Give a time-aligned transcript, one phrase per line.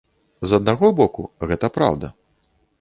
[0.51, 2.13] З аднаго боку, гэта праўда.